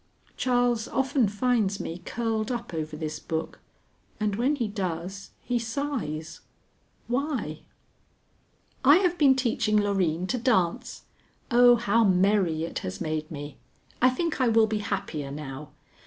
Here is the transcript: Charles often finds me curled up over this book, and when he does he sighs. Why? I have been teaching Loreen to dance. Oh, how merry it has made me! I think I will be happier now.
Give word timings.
Charles 0.35 0.87
often 0.87 1.27
finds 1.27 1.79
me 1.79 2.01
curled 2.05 2.51
up 2.51 2.73
over 2.73 2.97
this 2.97 3.19
book, 3.19 3.59
and 4.19 4.35
when 4.35 4.55
he 4.55 4.67
does 4.67 5.29
he 5.43 5.59
sighs. 5.59 6.39
Why? 7.07 7.59
I 8.83 8.95
have 8.97 9.19
been 9.19 9.35
teaching 9.35 9.77
Loreen 9.77 10.25
to 10.29 10.39
dance. 10.39 11.03
Oh, 11.51 11.75
how 11.75 12.03
merry 12.03 12.63
it 12.63 12.79
has 12.79 12.99
made 12.99 13.29
me! 13.29 13.59
I 14.01 14.09
think 14.09 14.41
I 14.41 14.47
will 14.47 14.65
be 14.65 14.79
happier 14.79 15.29
now. 15.29 15.69